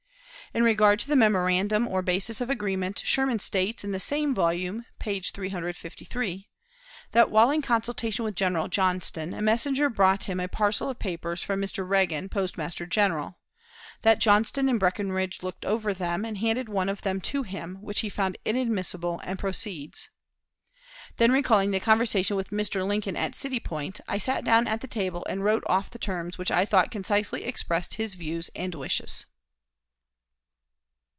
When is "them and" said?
15.93-16.37